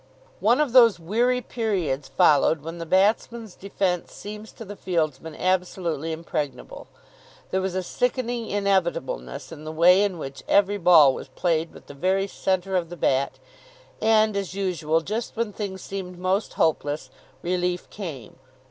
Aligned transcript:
One 0.39 0.59
of 0.59 0.71
those 0.73 0.99
weary 0.99 1.41
periods 1.41 2.07
followed 2.07 2.63
when 2.63 2.79
the 2.79 2.87
batsman's 2.87 3.53
defence 3.53 4.11
seems 4.13 4.51
to 4.53 4.65
the 4.65 4.75
fieldsmen 4.75 5.35
absolutely 5.35 6.11
impregnable. 6.11 6.87
There 7.51 7.61
was 7.61 7.75
a 7.75 7.83
sickening 7.83 8.49
inevitableness 8.49 9.51
in 9.51 9.63
the 9.63 9.71
way 9.71 10.03
in 10.03 10.17
which 10.17 10.41
every 10.47 10.79
ball 10.79 11.13
was 11.13 11.27
played 11.27 11.71
with 11.71 11.85
the 11.85 11.93
very 11.93 12.25
centre 12.25 12.75
of 12.75 12.89
the 12.89 12.97
bat. 12.97 13.37
And, 14.01 14.35
as 14.35 14.55
usual, 14.55 15.01
just 15.01 15.35
when 15.37 15.53
things 15.53 15.83
seemed 15.83 16.17
most 16.17 16.53
hopeless, 16.53 17.11
relief 17.43 17.87
came. 17.91 18.37